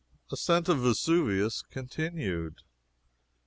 [0.31, 2.55] ASCENT OF VESUVIUS CONTINUED.